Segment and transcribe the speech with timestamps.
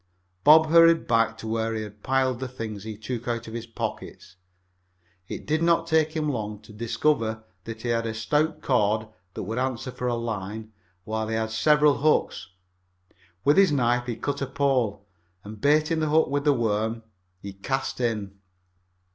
[0.43, 4.35] Bob hurried back to where he had piled the things he took from his pockets.
[5.27, 9.43] It did not take him long to discover that he had a stout cord that
[9.43, 12.49] would answer for a line, while he also had several hooks.
[13.43, 15.05] With his knife he cut a pole,
[15.43, 17.03] and baiting the hook with a worm,
[17.39, 18.39] he cast in.